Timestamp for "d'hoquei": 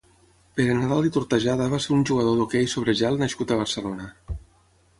2.41-2.67